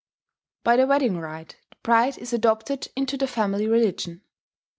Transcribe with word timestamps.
By 0.63 0.77
the 0.77 0.87
wedding 0.87 1.19
rite 1.19 1.57
the 1.69 1.75
bride 1.83 2.17
is 2.17 2.33
adopted 2.33 2.87
into 2.95 3.17
the 3.17 3.27
family 3.27 3.67
religion. 3.67 4.23